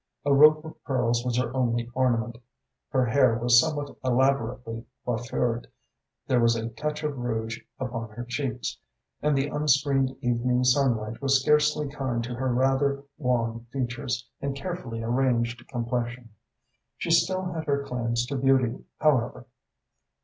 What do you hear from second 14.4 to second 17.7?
and carefully arranged complexion. She still had